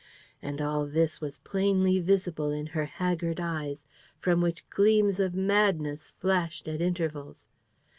And 0.41 0.59
all 0.61 0.87
this 0.87 1.21
was 1.21 1.37
plainly 1.37 1.99
visible 1.99 2.49
in 2.49 2.65
her 2.73 2.85
haggard 2.85 3.39
eyes, 3.39 3.83
from 4.17 4.41
which 4.41 4.67
gleams 4.71 5.19
of 5.19 5.35
madness 5.35 6.09
flashed 6.17 6.67
at 6.67 6.81
intervals. 6.81 7.47